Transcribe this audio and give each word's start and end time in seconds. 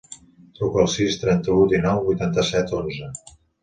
Truca 0.59 0.81
al 0.85 0.89
sis, 0.93 1.19
trenta-u, 1.25 1.69
dinou, 1.77 2.05
vuitanta-set, 2.11 2.79
onze. 2.83 3.17